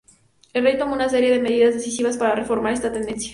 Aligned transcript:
El 0.53 0.63
rey 0.63 0.79
tomó 0.79 0.95
una 0.95 1.09
serie 1.09 1.29
de 1.29 1.39
medidas 1.39 1.75
decisivas 1.75 2.17
para 2.17 2.33
reformar 2.33 2.73
esta 2.73 2.91
tendencia. 2.91 3.29